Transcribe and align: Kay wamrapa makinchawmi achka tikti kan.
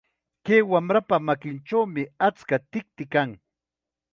Kay 0.45 0.61
wamrapa 0.71 1.15
makinchawmi 1.27 2.01
achka 2.27 2.57
tikti 2.71 3.03
kan. 3.13 3.29